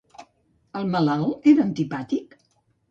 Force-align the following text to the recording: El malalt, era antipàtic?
El 0.81 0.89
malalt, 0.95 1.47
era 1.53 1.67
antipàtic? 1.69 2.39